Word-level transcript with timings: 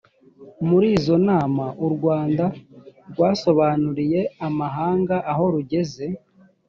muri 0.67 0.87
izo 0.97 1.15
nama 1.29 1.65
u 1.85 1.87
rwanda 1.95 2.45
rwasobanuriye 3.11 4.21
amahanga 4.47 5.15
aho 5.31 5.43
rugeze. 5.53 6.05